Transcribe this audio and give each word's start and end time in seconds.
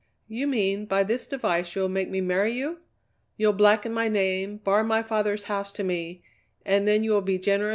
"You 0.27 0.47
mean, 0.47 0.87
by 0.87 1.03
this 1.03 1.27
device 1.27 1.75
you 1.75 1.83
will 1.83 1.87
make 1.89 2.09
me 2.09 2.21
marry 2.21 2.53
you? 2.53 2.79
You'll 3.37 3.53
blacken 3.53 3.93
my 3.93 4.07
name, 4.07 4.57
bar 4.57 4.83
my 4.83 5.03
father's 5.03 5.43
house 5.43 5.71
to 5.73 5.83
me, 5.83 6.23
and 6.65 6.87
then 6.87 7.03
you 7.03 7.11
will 7.11 7.21
be 7.21 7.37
generous 7.37 7.45
and 7.47 7.61
marry 7.61 7.69
me?" 7.69 7.69